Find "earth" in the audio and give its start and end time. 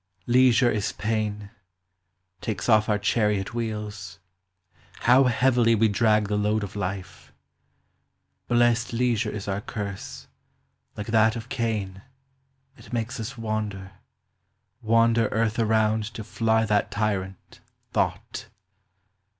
15.27-15.59